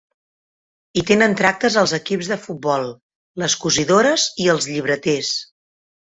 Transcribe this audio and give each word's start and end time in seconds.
Hi 0.95 1.03
tenen 1.09 1.35
tractes 1.41 1.77
els 1.81 1.93
equips 1.97 2.31
de 2.31 2.39
futbols, 2.47 2.95
les 3.43 3.59
cosidores 3.67 4.27
i 4.47 4.51
els 4.57 4.69
llibreters. 4.73 5.33